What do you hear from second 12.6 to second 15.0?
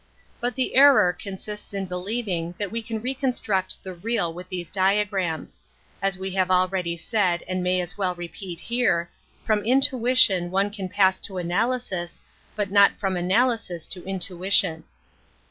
not from analyaia to intuition.